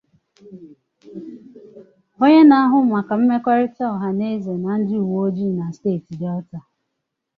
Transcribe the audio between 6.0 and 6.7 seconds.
Delta